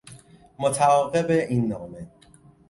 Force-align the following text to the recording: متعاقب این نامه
متعاقب 0.59 1.29
این 1.31 1.67
نامه 1.67 2.07